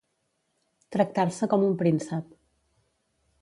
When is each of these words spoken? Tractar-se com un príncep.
Tractar-se 0.95 1.49
com 1.53 1.67
un 1.67 1.77
príncep. 1.83 2.33